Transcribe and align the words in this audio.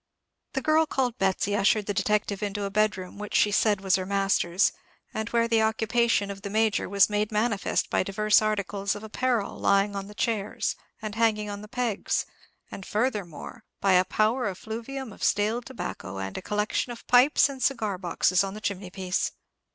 The 0.53 0.63
girl 0.63 0.87
called 0.87 1.19
Betsy 1.19 1.55
ushered 1.55 1.85
the 1.85 1.93
detective 1.93 2.41
into 2.41 2.63
a 2.63 2.71
bedroom, 2.71 3.19
which 3.19 3.35
she 3.35 3.51
said 3.51 3.81
was 3.81 3.97
her 3.97 4.05
master's, 4.07 4.71
and 5.13 5.29
where 5.29 5.47
the 5.47 5.61
occupation 5.61 6.31
of 6.31 6.41
the 6.41 6.49
Major 6.49 6.89
was 6.89 7.07
made 7.07 7.31
manifest 7.31 7.91
by 7.91 8.01
divers 8.01 8.41
articles 8.41 8.95
of 8.95 9.03
apparel 9.03 9.59
lying 9.59 9.95
on 9.95 10.07
the 10.07 10.15
chairs 10.15 10.75
and 11.03 11.13
hanging 11.13 11.51
on 11.51 11.61
the 11.61 11.67
pegs, 11.67 12.25
and, 12.71 12.83
furthermore, 12.83 13.63
by 13.79 13.93
a 13.93 14.03
powerful 14.03 14.49
effluvium 14.73 15.13
of 15.13 15.23
stale 15.23 15.61
tobacco, 15.61 16.17
and 16.17 16.35
a 16.35 16.41
collection 16.41 16.91
of 16.91 17.05
pipes 17.05 17.47
and 17.47 17.61
cigar 17.61 17.99
boxes 17.99 18.43
on 18.43 18.55
the 18.55 18.59
chimney 18.61 18.89
piece. 18.89 19.33